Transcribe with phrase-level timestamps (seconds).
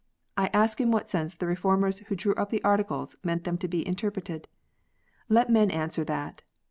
[0.35, 3.67] I ask in what sense the Reformers who drew up the Articles meant them to
[3.67, 4.47] be interpreted
[5.27, 6.41] 1 Let men answer that.